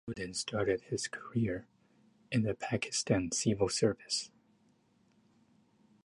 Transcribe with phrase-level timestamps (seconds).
[0.09, 1.67] Uddin started his career
[2.31, 4.31] in the Pakistan Civil Service.